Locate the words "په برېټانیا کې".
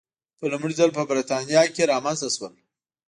0.97-1.89